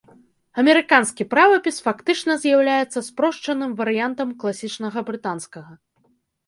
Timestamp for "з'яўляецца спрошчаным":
2.47-3.71